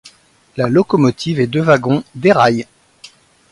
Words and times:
La 0.57 0.67
locomotive 0.67 1.39
et 1.39 1.45
deux 1.45 1.61
wagons 1.61 2.03
déraillent. 2.15 2.65